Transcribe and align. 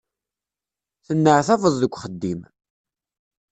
Tenneɛtabeḍ 1.05 1.73
deg 1.77 1.91
uxeddim. 1.97 2.41